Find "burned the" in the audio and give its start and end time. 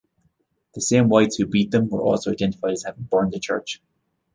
3.03-3.39